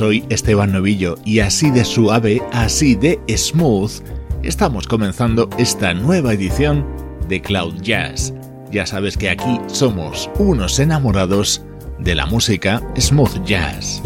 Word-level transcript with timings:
Soy 0.00 0.24
Esteban 0.30 0.72
Novillo 0.72 1.16
y 1.26 1.40
así 1.40 1.70
de 1.70 1.84
suave, 1.84 2.40
así 2.52 2.94
de 2.94 3.20
smooth, 3.36 3.90
estamos 4.42 4.86
comenzando 4.86 5.50
esta 5.58 5.92
nueva 5.92 6.32
edición 6.32 6.86
de 7.28 7.42
Cloud 7.42 7.74
Jazz. 7.82 8.32
Ya 8.72 8.86
sabes 8.86 9.18
que 9.18 9.28
aquí 9.28 9.60
somos 9.66 10.30
unos 10.38 10.78
enamorados 10.78 11.62
de 11.98 12.14
la 12.14 12.24
música 12.24 12.80
smooth 12.98 13.44
jazz. 13.44 14.00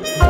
Oh, 0.00 0.27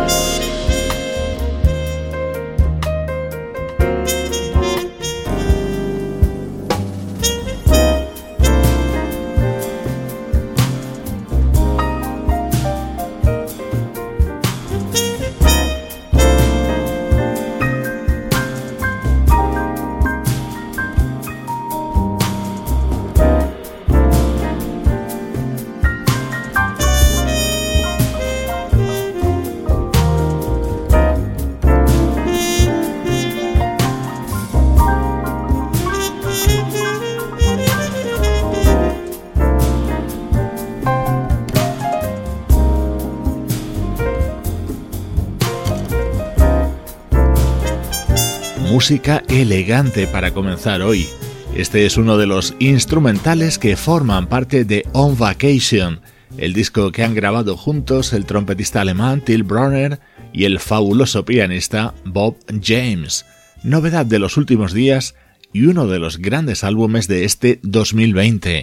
música 48.79 49.25
elegante 49.29 50.07
para 50.07 50.31
comenzar 50.31 50.83
hoy. 50.83 51.09
Este 51.57 51.85
es 51.85 51.97
uno 51.97 52.17
de 52.17 52.29
los 52.29 52.55
instrumentales 52.61 53.59
que 53.59 53.75
forman 53.75 54.29
parte 54.29 54.65
de 54.65 54.87
On 54.93 55.19
Vacation, 55.19 56.01
el 56.37 56.53
disco 56.53 56.93
que 56.93 57.03
han 57.03 57.13
grabado 57.13 57.57
juntos 57.57 58.13
el 58.13 58.25
trompetista 58.25 58.81
alemán 58.81 59.21
Till 59.21 59.43
Bronner 59.43 59.99
y 60.33 60.45
el 60.45 60.61
fabuloso 60.61 61.25
pianista 61.25 61.93
Bob 62.05 62.37
James. 62.63 63.27
Novedad 63.65 64.07
de 64.07 64.21
los 64.21 64.37
últimos 64.37 64.73
días 64.73 65.17
y 65.53 65.65
uno 65.65 65.89
de 65.89 65.99
los 65.99 66.19
grandes 66.19 66.63
álbumes 66.63 67.09
de 67.09 67.25
este 67.25 67.59
2020. 67.65 68.63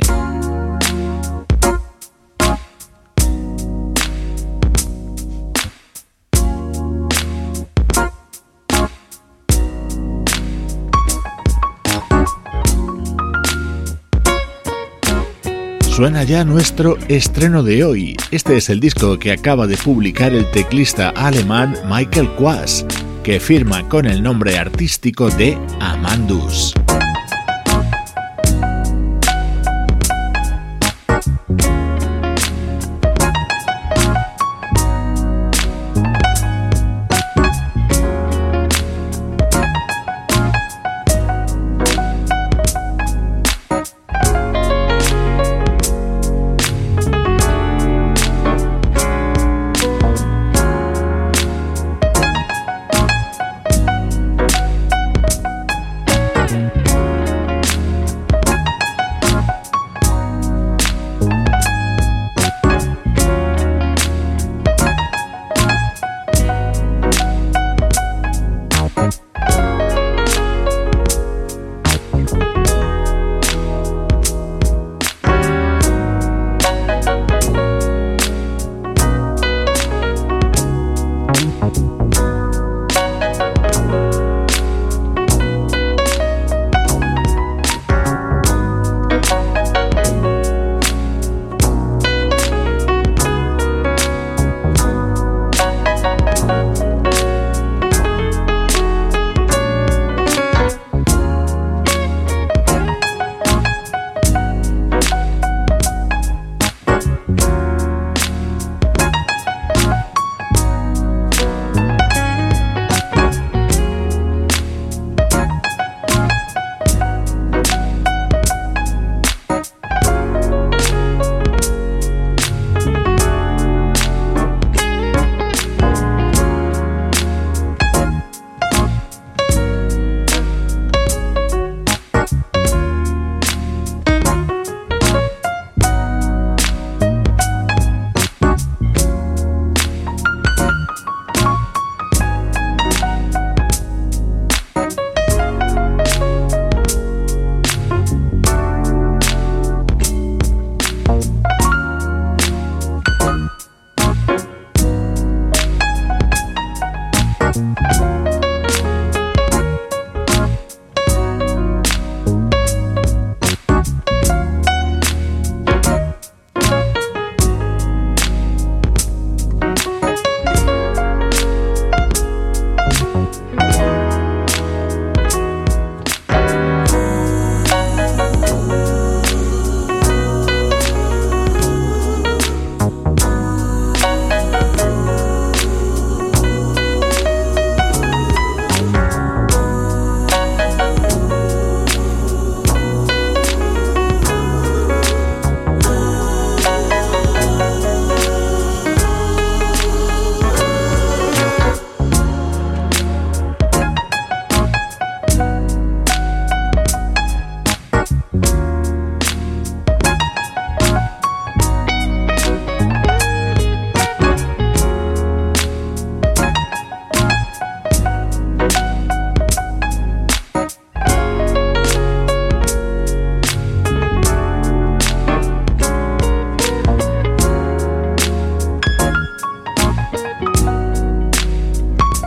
Suena 15.95 16.25
ya 16.25 16.44
nuestro 16.44 16.97
estreno 17.07 17.63
de 17.63 17.86
hoy. 17.86 18.18
Este 18.30 18.57
es 18.57 18.69
el 18.69 18.81
disco 18.81 19.18
que 19.18 19.31
acaba 19.31 19.65
de 19.65 19.77
publicar 19.77 20.33
el 20.33 20.45
teclista 20.51 21.12
alemán 21.12 21.74
Michael 21.89 22.27
Quas, 22.31 22.86
que 23.24 23.39
firma 23.39 23.88
con 23.88 24.06
el 24.06 24.21
nombre 24.21 24.57
artístico 24.57 25.30
de 25.30 25.57
Amandus. 25.80 26.74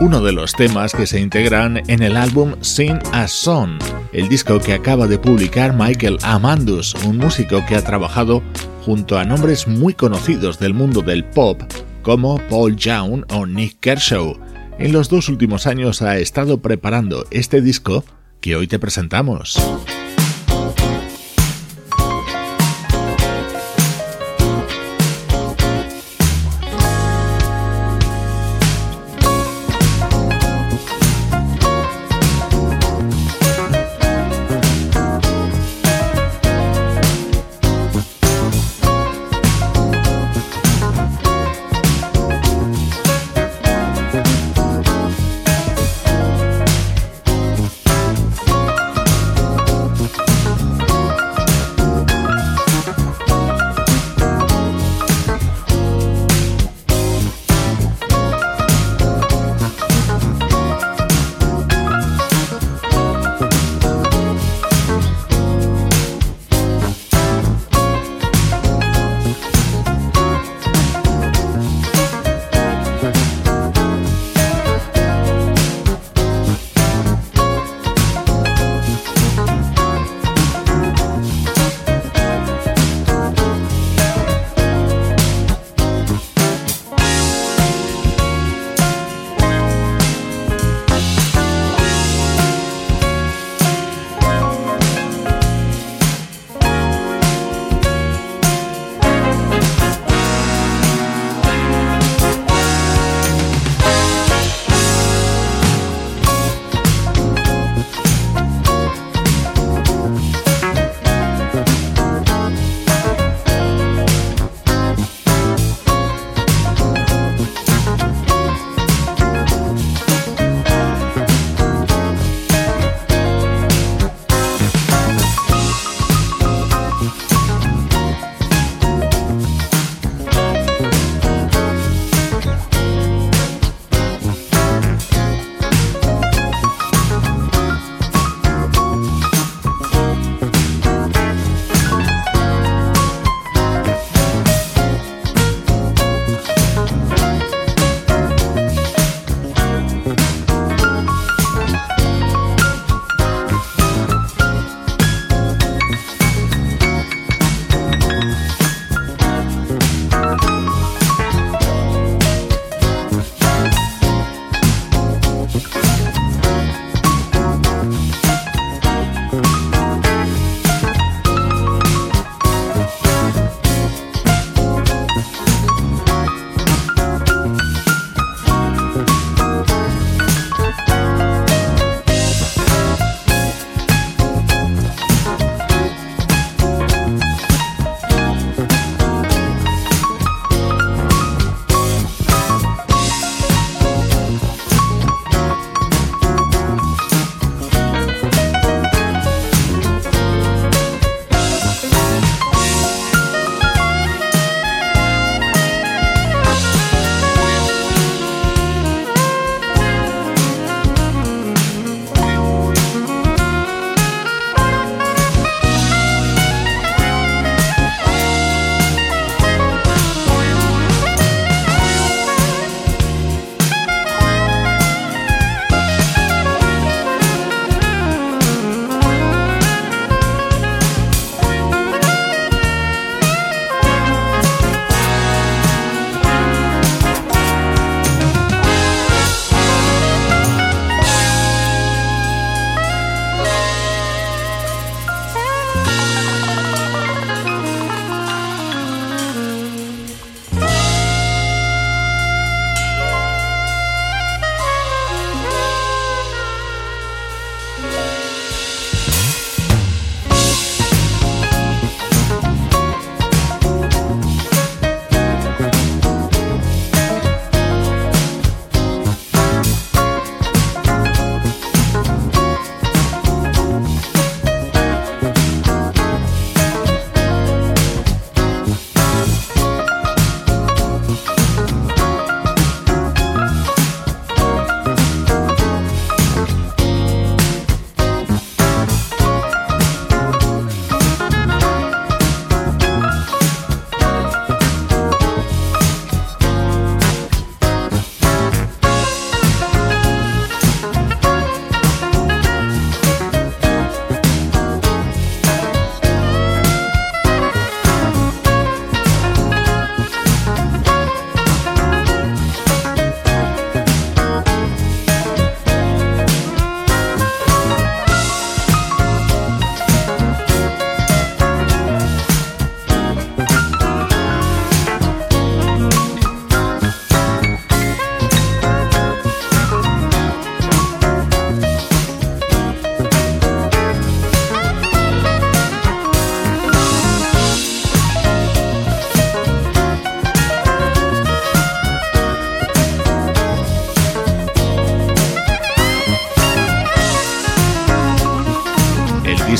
Uno 0.09 0.21
de 0.21 0.31
los 0.31 0.53
temas 0.53 0.93
que 0.93 1.05
se 1.05 1.19
integran 1.19 1.83
en 1.85 2.01
el 2.01 2.17
álbum 2.17 2.55
Sing 2.61 2.97
a 3.11 3.27
Song, 3.27 3.79
el 4.11 4.27
disco 4.27 4.57
que 4.57 4.73
acaba 4.73 5.05
de 5.05 5.19
publicar 5.19 5.75
Michael 5.77 6.17
Amandus, 6.23 6.95
un 7.05 7.19
músico 7.19 7.63
que 7.67 7.75
ha 7.75 7.83
trabajado 7.83 8.41
junto 8.83 9.19
a 9.19 9.23
nombres 9.23 9.67
muy 9.67 9.93
conocidos 9.93 10.57
del 10.57 10.73
mundo 10.73 11.03
del 11.03 11.25
pop 11.25 11.61
como 12.01 12.39
Paul 12.49 12.75
Young 12.75 13.23
o 13.29 13.45
Nick 13.45 13.79
Kershaw. 13.81 14.35
En 14.79 14.93
los 14.93 15.09
dos 15.09 15.29
últimos 15.29 15.67
años 15.67 16.01
ha 16.01 16.17
estado 16.17 16.59
preparando 16.59 17.27
este 17.29 17.61
disco 17.61 18.03
que 18.41 18.55
hoy 18.55 18.65
te 18.65 18.79
presentamos. 18.79 19.59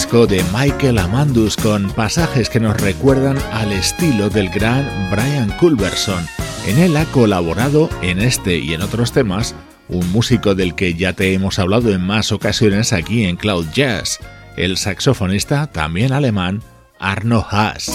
De 0.09 0.43
Michael 0.51 0.97
Amandus 0.97 1.55
con 1.55 1.91
pasajes 1.91 2.49
que 2.49 2.59
nos 2.59 2.81
recuerdan 2.81 3.37
al 3.53 3.71
estilo 3.71 4.27
del 4.27 4.49
gran 4.49 4.83
Brian 5.11 5.55
Culberson. 5.59 6.25
En 6.65 6.79
él 6.79 6.97
ha 6.97 7.05
colaborado 7.05 7.89
en 8.01 8.17
este 8.19 8.57
y 8.57 8.73
en 8.73 8.81
otros 8.81 9.11
temas 9.11 9.53
un 9.87 10.11
músico 10.11 10.55
del 10.55 10.73
que 10.73 10.95
ya 10.95 11.13
te 11.13 11.31
hemos 11.33 11.59
hablado 11.59 11.93
en 11.93 12.01
más 12.01 12.31
ocasiones 12.31 12.91
aquí 12.91 13.25
en 13.25 13.35
Cloud 13.35 13.67
Jazz, 13.71 14.19
el 14.57 14.77
saxofonista 14.77 15.67
también 15.67 16.11
alemán 16.11 16.63
Arno 16.97 17.45
Haas. 17.47 17.91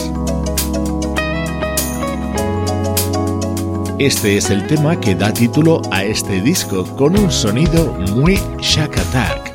Este 3.98 4.36
es 4.36 4.50
el 4.50 4.68
tema 4.68 5.00
que 5.00 5.16
da 5.16 5.32
título 5.32 5.82
a 5.90 6.04
este 6.04 6.40
disco 6.40 6.84
con 6.96 7.18
un 7.18 7.32
sonido 7.32 7.92
muy 8.14 8.38
Shack 8.60 8.98
Attack. 8.98 9.53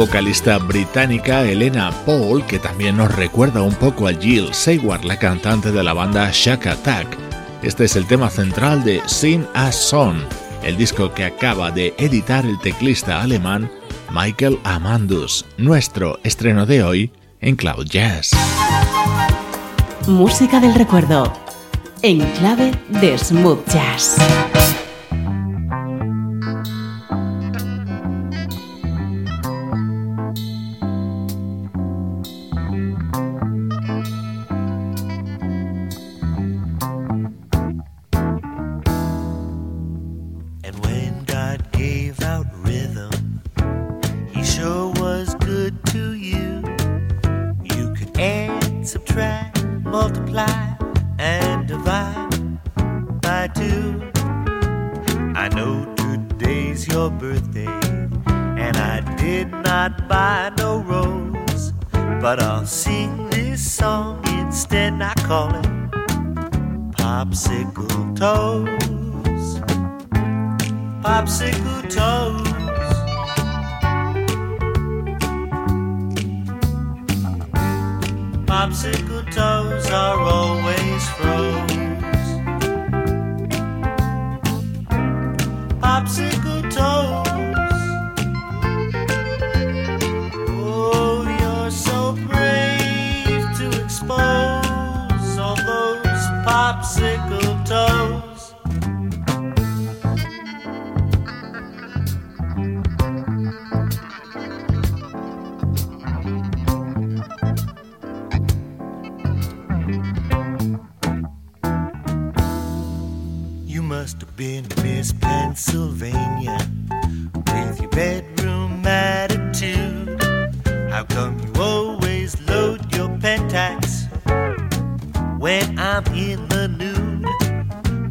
Vocalista 0.00 0.56
británica 0.56 1.44
Elena 1.44 1.92
Paul, 2.06 2.42
que 2.46 2.58
también 2.58 2.96
nos 2.96 3.14
recuerda 3.14 3.60
un 3.60 3.74
poco 3.74 4.08
a 4.08 4.14
Jill 4.14 4.54
Seward, 4.54 5.04
la 5.04 5.18
cantante 5.18 5.72
de 5.72 5.84
la 5.84 5.92
banda 5.92 6.30
Shack 6.32 6.68
Attack. 6.68 7.18
Este 7.62 7.84
es 7.84 7.96
el 7.96 8.06
tema 8.06 8.30
central 8.30 8.82
de 8.82 9.02
Sing 9.04 9.44
a 9.52 9.70
Song, 9.70 10.16
el 10.62 10.78
disco 10.78 11.12
que 11.12 11.26
acaba 11.26 11.70
de 11.70 11.92
editar 11.98 12.46
el 12.46 12.58
teclista 12.60 13.20
alemán 13.20 13.70
Michael 14.10 14.58
Amandus, 14.64 15.44
nuestro 15.58 16.18
estreno 16.24 16.64
de 16.64 16.82
hoy 16.82 17.12
en 17.42 17.56
Cloud 17.56 17.84
Jazz. 17.84 18.30
Música 20.06 20.60
del 20.60 20.76
recuerdo, 20.76 21.30
en 22.00 22.20
clave 22.38 22.72
de 22.88 23.18
smooth 23.18 23.68
jazz. 23.68 24.16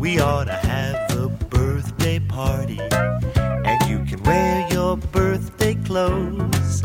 We 0.09 0.19
ought 0.19 0.45
to 0.45 0.53
have 0.53 1.11
a 1.11 1.29
birthday 1.29 2.17
party, 2.17 2.79
and 2.81 3.79
you 3.87 4.03
can 4.05 4.23
wear 4.23 4.67
your 4.71 4.97
birthday 4.97 5.75
clothes. 5.75 6.81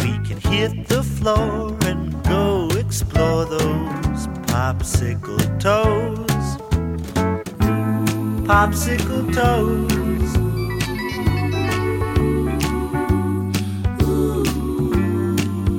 We 0.00 0.12
can 0.28 0.36
hit 0.36 0.86
the 0.86 1.02
floor 1.02 1.74
and 1.86 2.22
go 2.24 2.68
explore 2.76 3.46
those 3.46 4.26
popsicle 4.52 5.40
toes. 5.58 6.58
Popsicle 8.46 9.32
toes. 9.32 10.32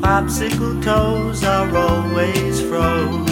Popsicle 0.02 0.84
toes 0.84 1.44
are 1.44 1.78
always 1.78 2.62
froze. 2.64 3.29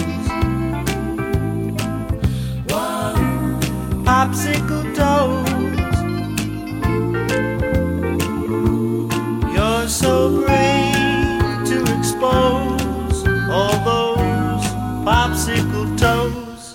Popsicle 4.18 4.84
toes. 4.96 5.48
You're 9.54 9.86
so 9.86 10.42
brave 10.42 11.64
to 11.70 11.78
expose 11.96 13.22
all 13.48 13.76
those 13.86 14.66
popsicle 15.06 15.86
toes. 15.96 16.74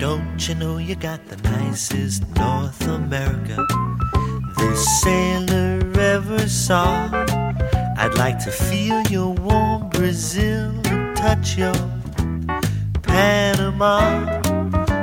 Don't 0.00 0.48
you 0.48 0.54
know 0.56 0.78
you 0.78 0.96
got 0.96 1.24
the 1.28 1.36
nicest 1.48 2.26
North 2.34 2.49
America 3.10 3.66
this 4.56 5.00
sailor 5.00 5.82
ever 5.98 6.48
saw? 6.48 7.10
I'd 7.98 8.14
like 8.14 8.38
to 8.44 8.52
feel 8.52 9.02
your 9.08 9.34
warm 9.34 9.88
Brazil 9.90 10.72
and 10.84 11.16
touch 11.16 11.58
your 11.58 11.74
Panama. 13.02 13.98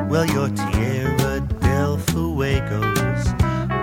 Well, 0.08 0.26
your 0.26 0.48
Tierra 0.48 1.42
del 1.60 1.98
Fuegos 1.98 3.24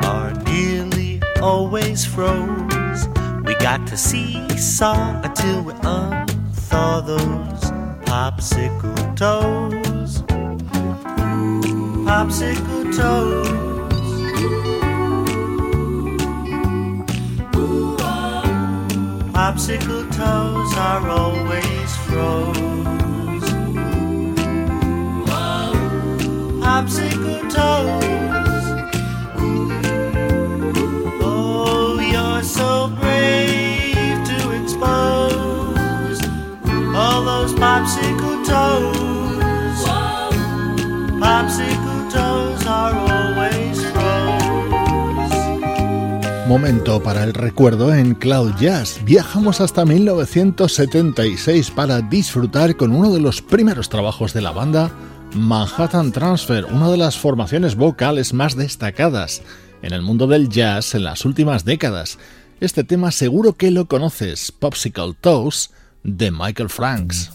are 0.07 0.33
nearly 0.45 1.21
always 1.43 2.07
froze. 2.07 3.07
We 3.45 3.55
got 3.57 3.87
to 3.89 3.97
seesaw 3.99 5.21
until 5.23 5.65
we 5.65 5.75
unthaw 5.75 7.07
those 7.07 7.65
popsicle 8.09 9.17
toes. 9.19 10.23
Popsicle 12.07 12.97
toes. 12.97 13.74
Popsicle 19.45 20.11
toes 20.11 20.75
are 20.79 21.07
always 21.07 21.97
froze. 22.07 22.57
Popsicle 26.65 27.53
toes. 27.53 27.94
Para 46.65 47.25
el 47.25 47.35
recuerdo 47.35 47.95
en 47.95 48.15
Cloud 48.15 48.55
Jazz. 48.59 48.99
Viajamos 49.05 49.61
hasta 49.61 49.85
1976 49.85 51.71
para 51.71 52.01
disfrutar 52.01 52.75
con 52.75 52.93
uno 52.93 53.13
de 53.13 53.21
los 53.21 53.43
primeros 53.43 53.91
trabajos 53.91 54.33
de 54.33 54.41
la 54.41 54.51
banda, 54.51 54.91
Manhattan 55.35 56.11
Transfer, 56.11 56.65
una 56.65 56.91
de 56.91 56.97
las 56.97 57.19
formaciones 57.19 57.75
vocales 57.77 58.33
más 58.33 58.57
destacadas 58.57 59.43
en 59.83 59.93
el 59.93 60.01
mundo 60.01 60.27
del 60.27 60.49
jazz 60.49 60.95
en 60.95 61.05
las 61.05 61.27
últimas 61.27 61.67
décadas. 61.67 62.19
Este 62.61 62.83
tema 62.83 63.11
seguro 63.11 63.53
que 63.53 63.71
lo 63.71 63.85
conoces, 63.85 64.51
Popsicle 64.51 65.13
Toes, 65.21 65.71
de 66.03 66.31
Michael 66.31 66.71
Franks. 66.71 67.31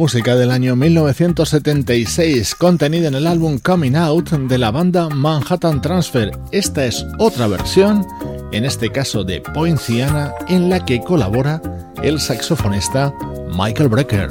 Música 0.00 0.34
del 0.34 0.50
año 0.50 0.76
1976 0.76 2.54
contenida 2.54 3.08
en 3.08 3.14
el 3.14 3.26
álbum 3.26 3.58
Coming 3.58 3.96
Out 3.96 4.30
de 4.30 4.56
la 4.56 4.70
banda 4.70 5.10
Manhattan 5.10 5.82
Transfer. 5.82 6.32
Esta 6.52 6.86
es 6.86 7.04
otra 7.18 7.46
versión, 7.48 8.06
en 8.50 8.64
este 8.64 8.90
caso 8.90 9.24
de 9.24 9.42
Poinciana, 9.42 10.32
en 10.48 10.70
la 10.70 10.86
que 10.86 11.02
colabora 11.02 11.60
el 12.02 12.18
saxofonista 12.18 13.12
Michael 13.54 13.90
Brecker. 13.90 14.30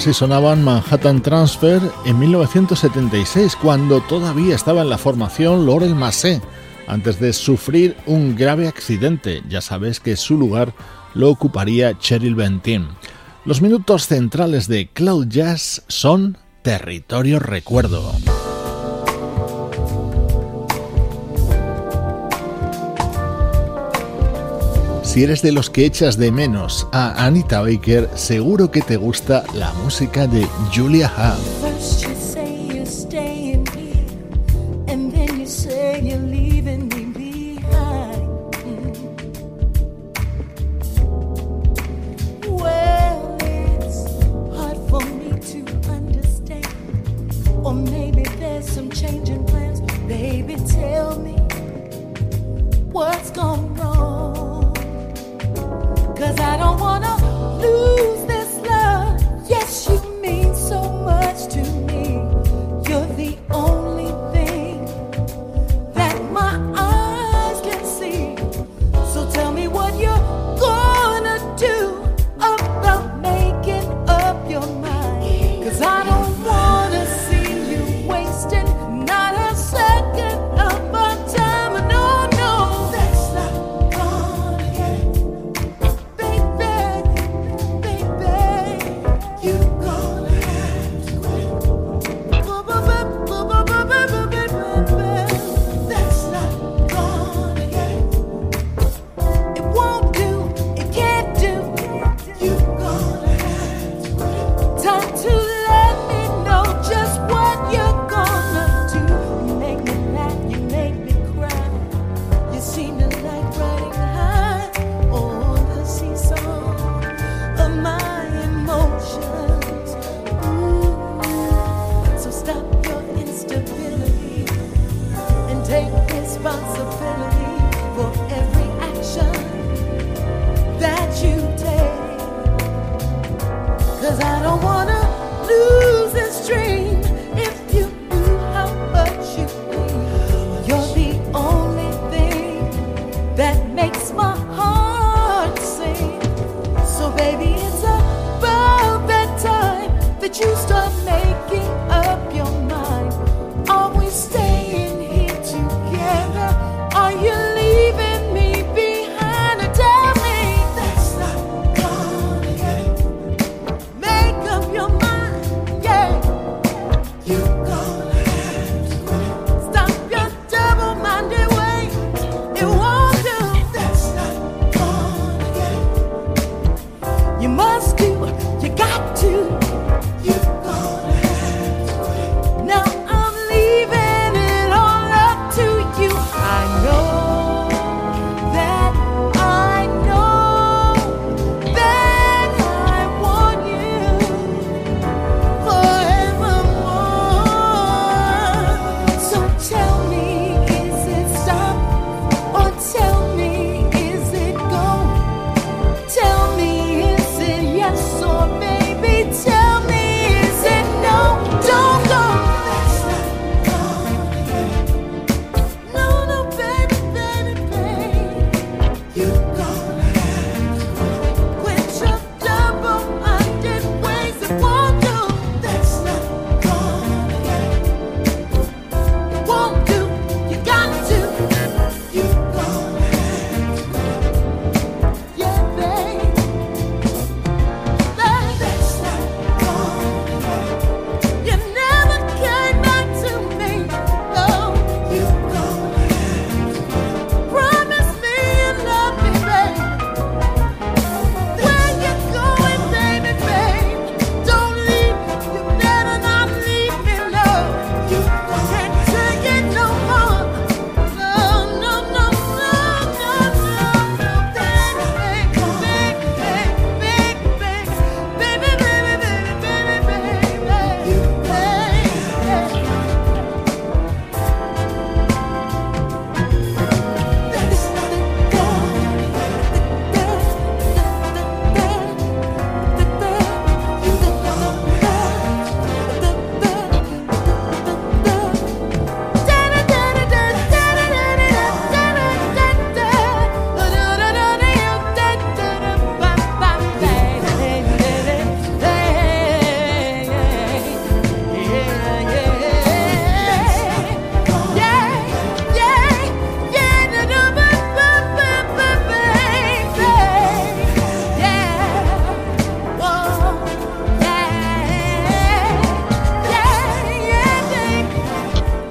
Así 0.00 0.14
sonaban 0.14 0.64
Manhattan 0.64 1.20
Transfer 1.20 1.82
en 2.06 2.18
1976, 2.18 3.54
cuando 3.54 4.00
todavía 4.00 4.54
estaba 4.54 4.80
en 4.80 4.88
la 4.88 4.96
formación 4.96 5.66
Laurel 5.66 5.94
Massé, 5.94 6.40
antes 6.86 7.20
de 7.20 7.34
sufrir 7.34 7.98
un 8.06 8.34
grave 8.34 8.66
accidente. 8.66 9.42
Ya 9.46 9.60
sabes 9.60 10.00
que 10.00 10.16
su 10.16 10.38
lugar 10.38 10.72
lo 11.12 11.28
ocuparía 11.28 11.98
Cheryl 11.98 12.34
Bentin. 12.34 12.88
Los 13.44 13.60
minutos 13.60 14.06
centrales 14.06 14.68
de 14.68 14.88
Cloud 14.88 15.26
Jazz 15.28 15.84
son 15.88 16.38
Territorio 16.62 17.38
Recuerdo. 17.38 18.14
Si 25.10 25.24
eres 25.24 25.42
de 25.42 25.50
los 25.50 25.70
que 25.70 25.86
echas 25.86 26.18
de 26.18 26.30
menos 26.30 26.86
a 26.92 27.26
Anita 27.26 27.62
Baker, 27.62 28.10
seguro 28.14 28.70
que 28.70 28.80
te 28.80 28.96
gusta 28.96 29.42
la 29.54 29.72
música 29.72 30.28
de 30.28 30.46
Julia 30.72 31.12
Huff. 31.18 32.19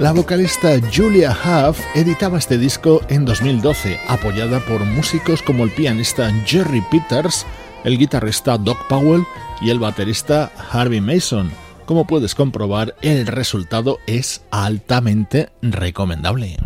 La 0.10 0.16
vocalista 0.16 0.70
Julia 0.92 1.30
Huff 1.30 1.80
editaba 1.94 2.40
este 2.40 2.58
disco 2.58 3.00
en 3.10 3.26
2012, 3.26 4.00
apoyada 4.08 4.60
por 4.60 4.84
músicos 4.84 5.44
como 5.44 5.64
el 5.64 5.70
pianista 5.70 6.34
Jerry 6.48 6.82
Peters, 6.90 7.46
el 7.84 7.96
guitarrista 7.96 8.58
Doc 8.58 8.88
Powell 8.88 9.24
y 9.62 9.70
el 9.70 9.78
baterista 9.78 10.52
Harvey 10.72 11.00
Mason. 11.00 11.52
Como 11.86 12.08
puedes 12.08 12.34
comprobar, 12.34 12.96
el 13.04 13.28
resultado 13.28 14.00
es 14.08 14.42
altamente 14.50 15.50
recomendable. 15.62 16.58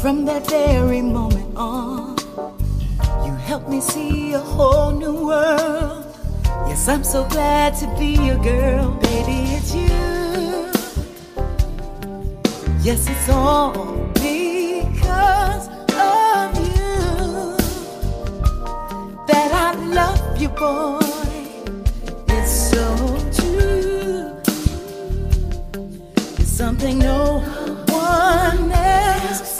From 0.00 0.24
that 0.24 0.48
very 0.48 1.02
moment 1.02 1.54
on, 1.58 2.16
you 3.22 3.34
helped 3.34 3.68
me 3.68 3.82
see 3.82 4.32
a 4.32 4.38
whole 4.38 4.92
new 4.92 5.26
world. 5.26 6.06
Yes, 6.66 6.88
I'm 6.88 7.04
so 7.04 7.28
glad 7.28 7.74
to 7.80 7.86
be 7.98 8.14
your 8.14 8.38
girl, 8.38 8.92
baby. 9.02 9.40
It's 9.56 9.74
you. 9.74 10.72
Yes, 12.80 13.10
it's 13.10 13.28
all 13.28 13.74
because 14.14 15.68
of 15.68 16.48
you 16.64 17.56
that 19.26 19.50
I 19.52 19.74
love 19.84 20.40
you, 20.40 20.48
boy. 20.48 21.00
else 22.30 22.70
do. 22.70 22.78
So 22.78 22.84
true. 23.36 24.32
it 26.38 26.46
something 26.46 26.98
no 26.98 27.40
one 27.90 28.70
forever 28.70 29.59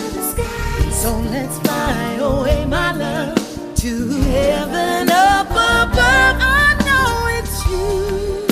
So 1.01 1.11
let's 1.31 1.57
fly 1.57 2.17
away, 2.21 2.63
my 2.65 2.91
love, 2.91 3.35
to 3.77 4.07
heaven 4.07 5.09
up 5.09 5.49
above. 5.49 6.37
I 6.39 6.75
know 6.85 7.27
it's 7.37 7.57
you. 7.65 8.45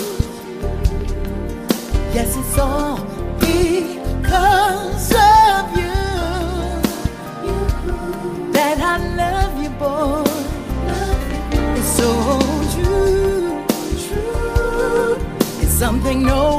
Yes, 2.12 2.36
it's 2.36 2.58
all 2.58 2.98
because 3.40 5.12
of 5.12 5.78
you 5.78 5.94
that 8.52 8.80
I 8.82 8.98
love 9.22 9.54
you, 9.62 9.70
boy. 9.78 10.24
It's 11.78 11.92
so 12.02 12.10
true. 12.74 13.64
It's 15.62 15.74
something 15.74 16.24
no 16.24 16.59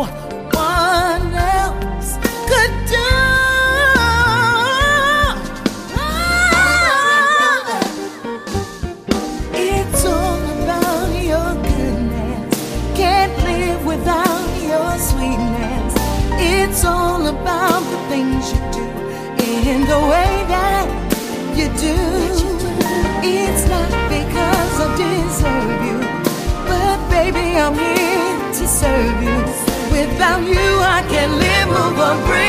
serve 28.80 29.22
you. 29.22 29.36
Without 29.92 30.42
you, 30.42 30.68
I 30.96 31.00
can't 31.12 31.34
live, 31.44 31.68
move, 31.68 31.98
or 31.98 32.16
breathe. 32.26 32.39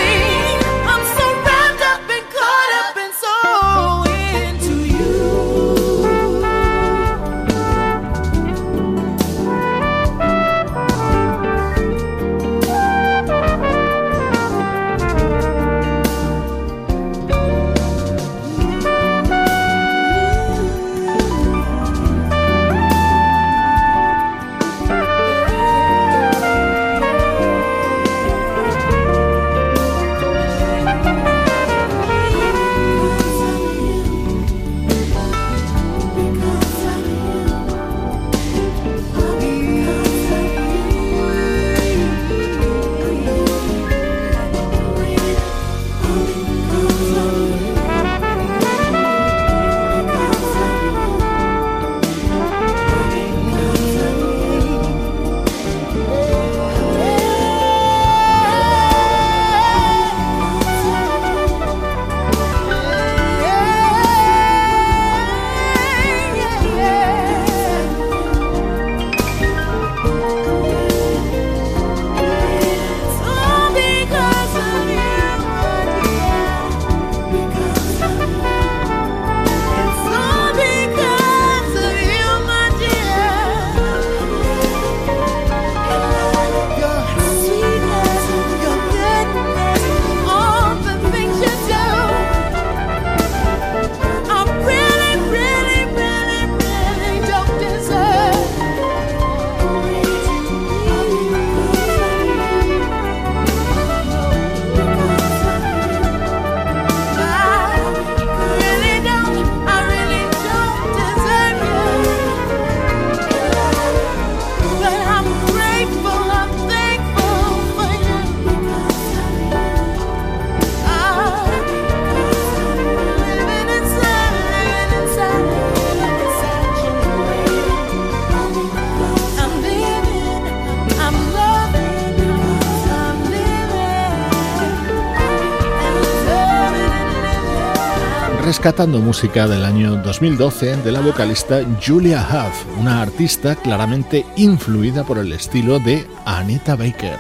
Rescatando 138.61 138.99
música 138.99 139.47
del 139.47 139.65
año 139.65 139.95
2012 140.03 140.77
de 140.83 140.91
la 140.91 141.01
vocalista 141.01 141.61
Julia 141.83 142.21
Huff, 142.21 142.79
una 142.79 143.01
artista 143.01 143.55
claramente 143.55 144.23
influida 144.35 145.03
por 145.03 145.17
el 145.17 145.33
estilo 145.33 145.79
de 145.79 146.05
Anita 146.25 146.75
Baker. 146.75 147.17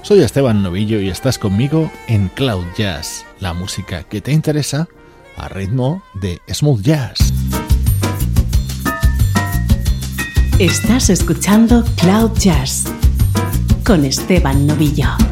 Soy 0.00 0.20
Esteban 0.20 0.62
Novillo 0.62 0.98
y 0.98 1.10
estás 1.10 1.38
conmigo 1.38 1.92
en 2.06 2.28
Cloud 2.28 2.64
Jazz, 2.78 3.26
la 3.40 3.52
música 3.52 4.04
que 4.04 4.22
te 4.22 4.32
interesa 4.32 4.88
a 5.36 5.50
ritmo 5.50 6.02
de 6.14 6.40
smooth 6.50 6.80
jazz. 6.80 7.30
Estás 10.58 11.10
escuchando 11.10 11.84
Cloud 11.96 12.38
Jazz 12.38 12.86
con 13.84 14.06
Esteban 14.06 14.66
Novillo. 14.66 15.29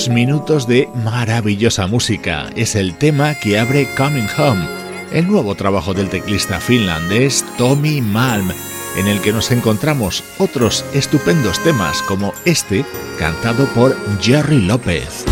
Dos 0.00 0.08
minutos 0.08 0.66
de 0.66 0.88
maravillosa 0.94 1.86
música 1.86 2.48
es 2.56 2.74
el 2.74 2.96
tema 2.96 3.34
que 3.34 3.58
abre 3.58 3.86
Coming 3.98 4.28
Home, 4.38 4.66
el 5.12 5.28
nuevo 5.28 5.54
trabajo 5.56 5.92
del 5.92 6.08
teclista 6.08 6.58
finlandés 6.58 7.44
Tommy 7.58 8.00
Malm, 8.00 8.50
en 8.96 9.06
el 9.08 9.20
que 9.20 9.30
nos 9.30 9.50
encontramos 9.50 10.24
otros 10.38 10.86
estupendos 10.94 11.62
temas 11.64 12.00
como 12.00 12.32
este 12.46 12.86
cantado 13.18 13.66
por 13.74 13.94
Jerry 14.22 14.62
López. 14.62 15.26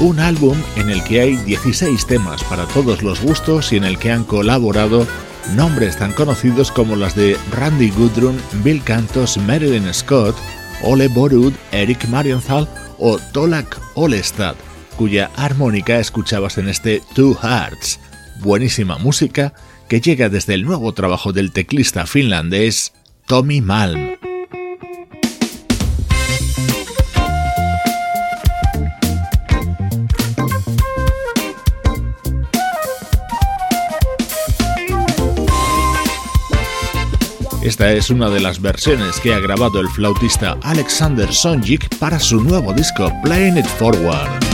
Un 0.00 0.20
álbum 0.20 0.56
en 0.76 0.90
el 0.90 1.02
que 1.02 1.20
hay 1.20 1.36
16 1.36 2.06
temas 2.06 2.44
para 2.44 2.66
todos 2.66 3.02
los 3.02 3.20
gustos 3.20 3.72
y 3.72 3.76
en 3.76 3.84
el 3.84 3.98
que 3.98 4.12
han 4.12 4.24
colaborado 4.24 5.06
nombres 5.54 5.96
tan 5.96 6.12
conocidos 6.12 6.70
como 6.70 6.94
las 6.94 7.16
de 7.16 7.36
Randy 7.50 7.90
Gudrun, 7.90 8.40
Bill 8.62 8.82
Cantos, 8.82 9.38
Marilyn 9.38 9.92
Scott, 9.92 10.36
Ole 10.82 11.08
Borud, 11.08 11.52
Eric 11.72 12.06
Marienthal 12.08 12.68
o 12.98 13.18
Tolak 13.32 13.80
Olestad, 13.94 14.54
cuya 14.96 15.30
armónica 15.36 15.98
escuchabas 15.98 16.58
en 16.58 16.68
este 16.68 17.02
Two 17.14 17.34
Hearts. 17.34 17.98
Buenísima 18.40 18.98
música 18.98 19.52
que 19.88 20.00
llega 20.00 20.28
desde 20.28 20.54
el 20.54 20.64
nuevo 20.64 20.92
trabajo 20.92 21.32
del 21.32 21.50
teclista 21.50 22.06
finlandés 22.06 22.92
Tommy 23.26 23.60
Malm. 23.60 24.16
Esta 37.68 37.92
es 37.92 38.08
una 38.08 38.30
de 38.30 38.40
las 38.40 38.62
versiones 38.62 39.20
que 39.20 39.34
ha 39.34 39.40
grabado 39.40 39.78
el 39.78 39.88
flautista 39.88 40.56
Alexander 40.62 41.30
Sonjik 41.30 41.98
para 41.98 42.18
su 42.18 42.42
nuevo 42.42 42.72
disco 42.72 43.12
Playing 43.22 43.58
It 43.58 43.66
Forward. 43.66 44.47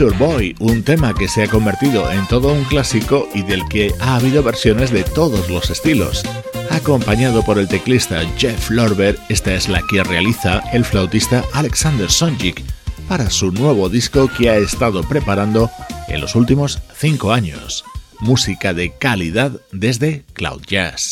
Nature 0.00 0.16
Boy, 0.16 0.56
un 0.60 0.82
tema 0.82 1.12
que 1.12 1.28
se 1.28 1.42
ha 1.42 1.46
convertido 1.46 2.10
en 2.10 2.26
todo 2.26 2.54
un 2.54 2.64
clásico 2.64 3.28
y 3.34 3.42
del 3.42 3.68
que 3.68 3.92
ha 4.00 4.16
habido 4.16 4.42
versiones 4.42 4.90
de 4.90 5.02
todos 5.02 5.50
los 5.50 5.68
estilos. 5.68 6.22
Acompañado 6.70 7.44
por 7.44 7.58
el 7.58 7.68
teclista 7.68 8.22
Jeff 8.38 8.70
Lorber, 8.70 9.18
esta 9.28 9.52
es 9.52 9.68
la 9.68 9.82
que 9.90 10.02
realiza 10.02 10.62
el 10.72 10.86
flautista 10.86 11.44
Alexander 11.52 12.10
Sonjik 12.10 12.62
para 13.08 13.28
su 13.28 13.52
nuevo 13.52 13.90
disco 13.90 14.30
que 14.38 14.48
ha 14.48 14.56
estado 14.56 15.02
preparando 15.02 15.70
en 16.08 16.22
los 16.22 16.34
últimos 16.34 16.80
cinco 16.96 17.34
años. 17.34 17.84
Música 18.20 18.72
de 18.72 18.96
calidad 18.96 19.60
desde 19.70 20.24
Cloud 20.32 20.62
Jazz. 20.66 21.10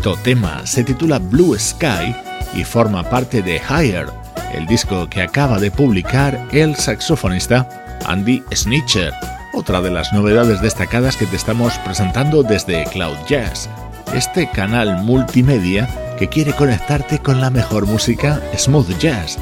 Bonito 0.00 0.22
tema, 0.22 0.66
se 0.66 0.82
titula 0.82 1.18
Blue 1.18 1.58
Sky 1.58 2.14
y 2.54 2.64
forma 2.64 3.02
parte 3.02 3.42
de 3.42 3.60
Higher, 3.60 4.06
el 4.54 4.66
disco 4.66 5.06
que 5.10 5.20
acaba 5.20 5.58
de 5.58 5.70
publicar 5.70 6.48
el 6.52 6.74
saxofonista 6.74 7.98
Andy 8.06 8.42
Snitcher, 8.50 9.12
otra 9.52 9.82
de 9.82 9.90
las 9.90 10.10
novedades 10.14 10.62
destacadas 10.62 11.18
que 11.18 11.26
te 11.26 11.36
estamos 11.36 11.76
presentando 11.84 12.42
desde 12.42 12.84
Cloud 12.84 13.18
Jazz, 13.28 13.68
este 14.14 14.48
canal 14.50 15.02
multimedia 15.02 15.86
que 16.18 16.28
quiere 16.28 16.54
conectarte 16.54 17.18
con 17.18 17.42
la 17.42 17.50
mejor 17.50 17.84
música 17.84 18.40
smooth 18.56 18.98
jazz. 18.98 19.36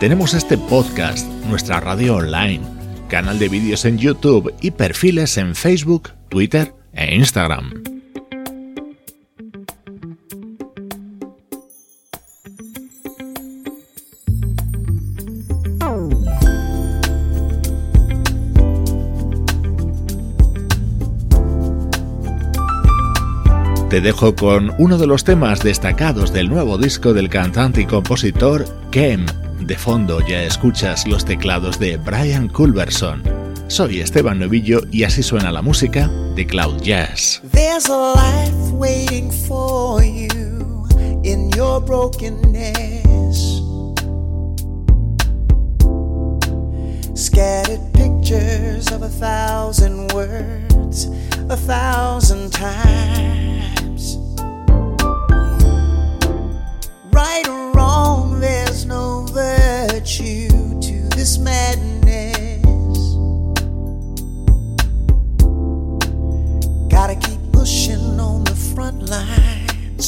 Tenemos 0.00 0.32
este 0.32 0.56
podcast, 0.56 1.26
nuestra 1.50 1.80
radio 1.80 2.16
online, 2.16 2.62
canal 3.08 3.38
de 3.38 3.50
vídeos 3.50 3.84
en 3.84 3.98
YouTube 3.98 4.54
y 4.62 4.70
perfiles 4.70 5.36
en 5.36 5.54
Facebook, 5.54 6.12
Twitter 6.30 6.72
e 6.94 7.14
Instagram. 7.14 7.97
Te 23.98 24.02
dejo 24.02 24.36
con 24.36 24.72
uno 24.78 24.96
de 24.96 25.08
los 25.08 25.24
temas 25.24 25.58
destacados 25.58 26.32
del 26.32 26.48
nuevo 26.48 26.78
disco 26.78 27.12
del 27.14 27.28
cantante 27.28 27.80
y 27.80 27.84
compositor 27.84 28.64
Kem. 28.92 29.26
De 29.58 29.76
fondo 29.76 30.24
ya 30.24 30.44
escuchas 30.44 31.04
los 31.08 31.24
teclados 31.24 31.80
de 31.80 31.96
Brian 31.96 32.46
Culberson. 32.46 33.24
Soy 33.66 33.98
Esteban 33.98 34.38
Novillo 34.38 34.82
y 34.92 35.02
así 35.02 35.24
suena 35.24 35.50
la 35.50 35.62
música 35.62 36.06
de 36.36 36.46
Cloud 36.46 36.80
Jazz. 36.80 37.42
Scattered 47.16 47.80
pictures 47.94 48.92
of 48.92 49.02
a 49.02 49.08
thousand 49.08 50.12
words, 50.12 51.08
a 51.48 51.56
thousand 51.56 52.52
times. 52.52 53.47
Right 57.18 57.48
or 57.48 57.72
wrong, 57.72 58.38
there's 58.38 58.84
no 58.84 59.26
virtue 59.32 60.48
to 60.80 60.96
this 61.16 61.36
madness. 61.36 63.02
Gotta 66.88 67.16
keep 67.16 67.40
pushing 67.52 68.20
on 68.20 68.44
the 68.44 68.54
front 68.74 69.10
lines 69.10 70.06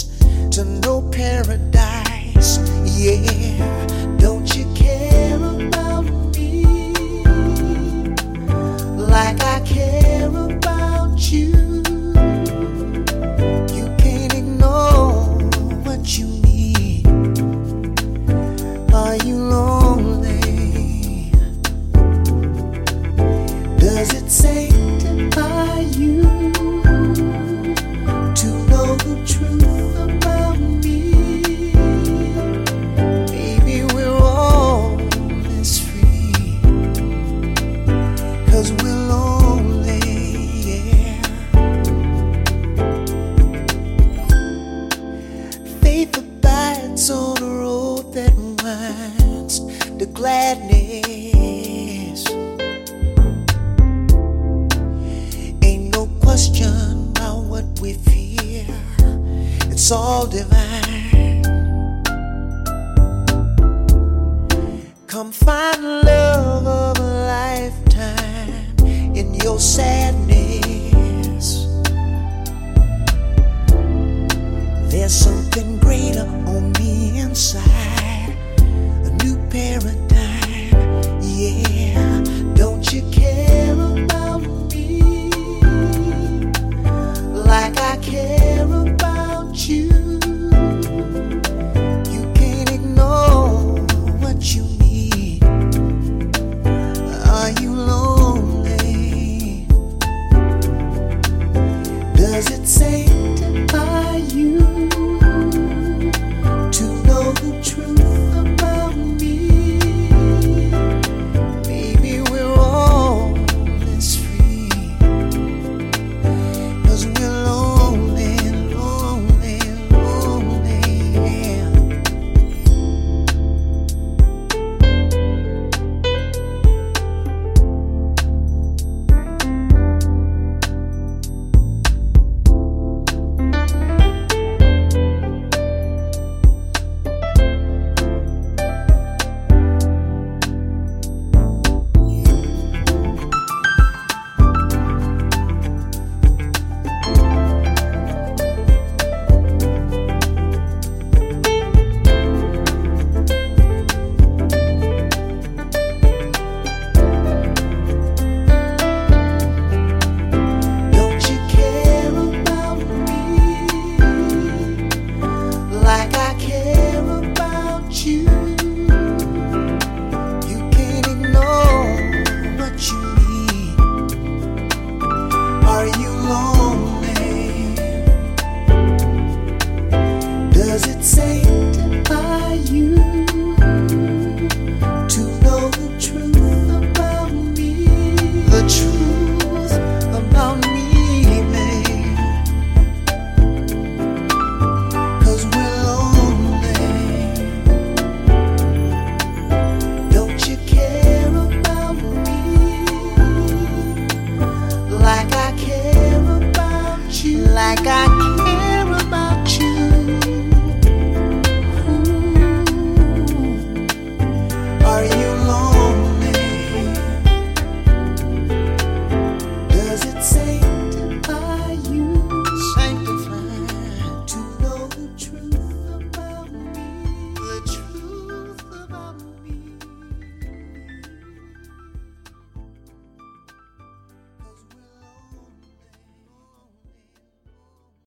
to 0.55 0.65
no 0.65 1.03
paradise. 1.11 2.51
Yeah, 2.85 3.80